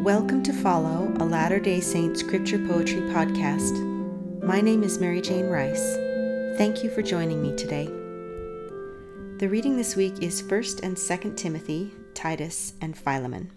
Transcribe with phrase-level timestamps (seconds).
[0.00, 4.42] Welcome to Follow, a Latter day Saint scripture poetry podcast.
[4.42, 5.96] My name is Merrijane Rice.
[6.56, 7.84] Thank you for joining me today.
[9.36, 13.52] The reading this week is 1st and 2nd Timothy, Titus, and Philemon.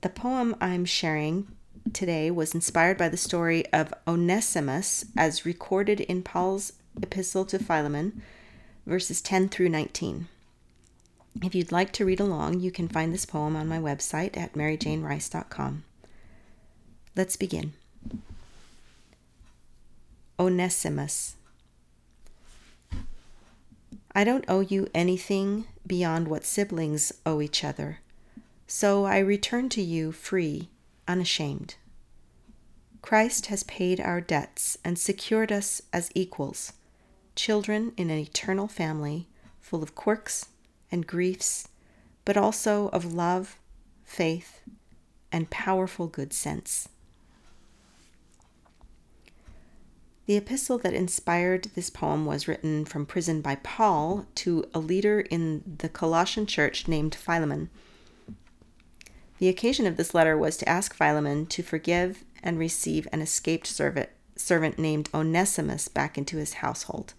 [0.00, 1.46] The poem I'm sharing
[1.92, 8.22] today was inspired by the story of Onesimus as recorded in Paul's epistle to Philemon,
[8.86, 10.26] verses 10 through 19.
[11.42, 14.54] If you'd like to read along, you can find this poem on my website at
[14.54, 15.84] merrijanerice.com.
[17.16, 17.72] Let's begin.
[20.38, 21.36] Onesimus.
[24.14, 27.98] I don't owe you anything beyond what siblings owe each other,
[28.66, 30.68] so I return to you free,
[31.08, 31.74] unashamed.
[33.02, 36.72] Christ has paid our debts and secured us as equals,
[37.34, 39.26] children in an eternal family
[39.60, 40.46] full of quirks
[40.90, 41.68] and griefs,
[42.24, 43.58] but also of love,
[44.04, 44.60] faith,
[45.32, 46.88] and powerful good sense.
[50.26, 55.20] The epistle that inspired this poem was written from prison by Paul to a leader
[55.20, 57.68] in the Colossian church named Philemon.
[59.38, 63.66] The occasion of this letter was to ask Philemon to forgive and receive an escaped
[63.66, 67.12] servant, servant named Onesimus back into his household.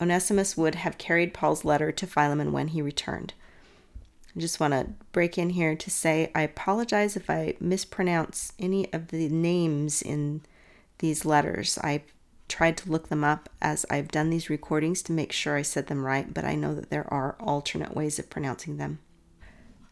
[0.00, 3.34] Onesimus would have carried Paul's letter to Philemon when he returned.
[4.34, 8.90] I just want to break in here to say I apologize if I mispronounce any
[8.92, 10.42] of the names in
[11.00, 11.78] these letters.
[11.82, 12.02] I
[12.48, 15.88] tried to look them up as I've done these recordings to make sure I said
[15.88, 19.00] them right, but I know that there are alternate ways of pronouncing them.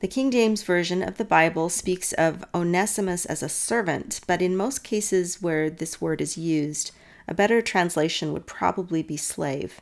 [0.00, 4.56] The King James Version of the Bible speaks of Onesimus as a servant, but in
[4.56, 6.92] most cases where this word is used,
[7.26, 9.80] a better translation would probably be slave.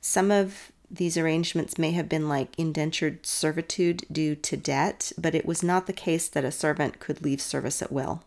[0.00, 5.46] Some of these arrangements may have been like indentured servitude due to debt, but it
[5.46, 8.22] was not the case that a servant could leave service at will.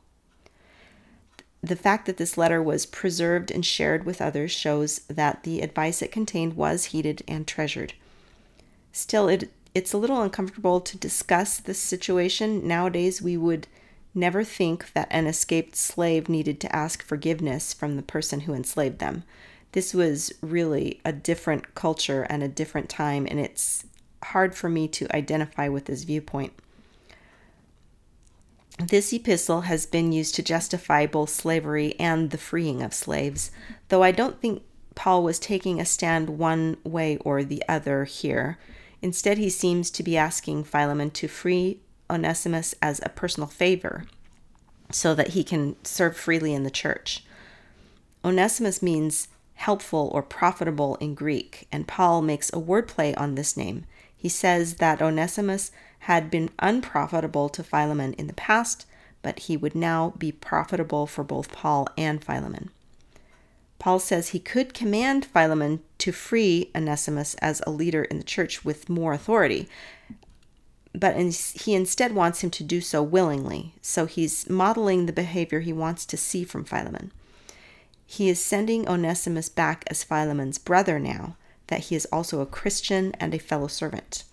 [1.62, 6.02] The fact that this letter was preserved and shared with others shows that the advice
[6.02, 7.94] it contained was heeded and treasured.
[8.92, 12.66] Still, it, it's a little uncomfortable to discuss this situation.
[12.68, 13.68] Nowadays, we would
[14.16, 19.00] never think that an escaped slave needed to ask forgiveness from the person who enslaved
[19.00, 19.24] them
[19.72, 23.86] this was really a different culture and a different time, and it's
[24.24, 26.54] hard for me to identify with this viewpoint.
[28.80, 33.52] This epistle has been used to justify both slavery and the freeing of slaves,
[33.90, 34.64] though I don't think
[34.96, 38.58] Paul was taking a stand one way or the other here.
[39.02, 44.06] Instead, he seems to be asking Philemon to free Onesimus as a personal favor
[44.92, 47.24] so that he can serve freely in the church.
[48.26, 49.28] Onesimus means
[49.60, 53.84] helpful or profitable in Greek, and Paul makes a wordplay on this name.
[54.16, 58.86] He says that Onesimus had been unprofitable to Philemon in the past,
[59.22, 62.70] but he would now be profitable for both Paul and Philemon.
[63.80, 68.64] Paul says he could command Philemon to free Onesimus as a leader in the church
[68.64, 69.68] with more authority,
[70.94, 73.74] but he instead wants him to do so willingly.
[73.82, 77.12] So he's modeling the behavior he wants to see from Philemon.
[78.12, 81.38] He is sending Onesimus back as Philemon's brother now
[81.68, 84.24] that he is also a Christian and a fellow servant.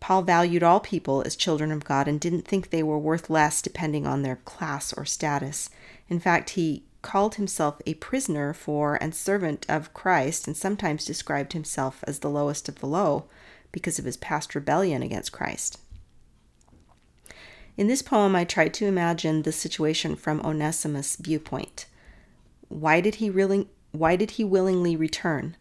[0.00, 3.60] Paul valued all people as children of God and didn't think they were worth less
[3.60, 5.68] depending on their class or status.
[6.08, 11.52] In fact, he called himself a prisoner for and servant of Christ and sometimes described
[11.52, 13.26] himself as the lowest of the low
[13.72, 15.78] because of his past rebellion against Christ.
[17.76, 21.84] In this poem, I tried to imagine the situation from Onesimus' viewpoint.
[22.68, 25.56] Why did he really why did he willingly return?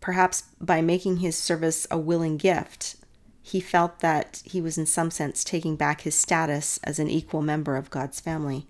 [0.00, 2.96] Perhaps by making his service a willing gift,
[3.42, 7.42] he felt that he was in some sense taking back his status as an equal
[7.42, 8.66] member of God's family.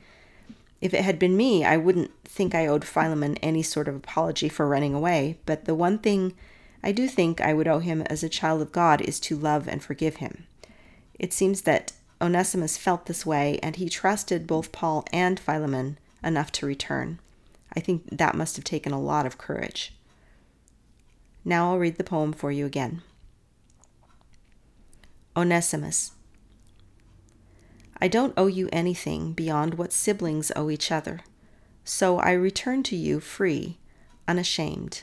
[0.80, 4.48] If it had been me, I wouldn't think I owed Philemon any sort of apology
[4.48, 6.34] for running away, but the one thing
[6.82, 9.66] I do think I would owe him as a child of God is to love
[9.66, 10.46] and forgive him.
[11.18, 16.52] It seems that Onesimus felt this way, and he trusted both Paul and Philemon enough
[16.52, 17.18] to return.
[17.76, 19.92] I think that must have taken a lot of courage.
[21.44, 23.02] Now I'll read the poem for you again.
[25.36, 26.12] Onesimus.
[28.00, 31.20] I don't owe you anything beyond what siblings owe each other,
[31.84, 33.78] so I return to you free,
[34.26, 35.02] unashamed.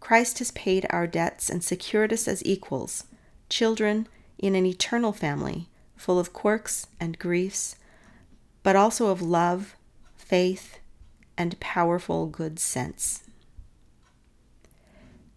[0.00, 3.04] Christ has paid our debts and secured us as equals,
[3.48, 4.06] children
[4.38, 7.76] in an eternal family full of quirks and griefs,
[8.62, 9.76] but also of love,
[10.16, 10.78] faith,
[11.36, 13.24] and powerful good sense.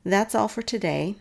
[0.04, 1.16] That's all for today.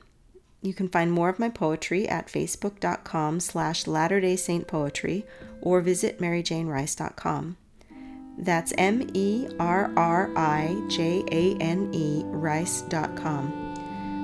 [0.60, 5.26] You can find more of my poetry at facebook.com slash Latter-day Saint Poetry
[5.60, 7.56] or visit merrijanerice.com.
[8.38, 9.52] That's M-E-R-R-I-J-A-N-E
[12.26, 13.60] rice.com.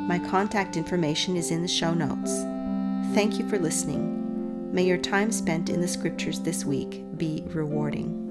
[0.08, 2.42] My contact information is in the show notes.
[3.14, 4.72] Thank you for listening.
[4.72, 8.29] May your time spent in the scriptures this week be rewarding.